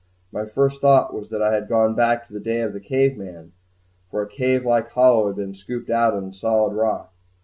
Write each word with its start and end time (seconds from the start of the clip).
My 0.31 0.47
first 0.47 0.81
thought 0.81 1.13
was 1.13 1.29
that 1.29 1.43
I 1.43 1.53
had 1.53 1.69
gone 1.69 1.93
back 1.93 2.25
to 2.25 2.33
the 2.33 2.39
day 2.39 2.61
of 2.61 2.73
the 2.73 2.79
cave 2.79 3.15
man, 3.15 3.51
for 4.09 4.23
a 4.23 4.27
cave 4.27 4.65
like 4.65 4.89
hollow 4.89 5.27
had 5.27 5.35
been 5.35 5.53
scooped 5.53 5.91
out 5.91 6.15
in 6.15 6.25
the 6.25 6.33
solid 6.33 6.73
rock. 6.73 7.13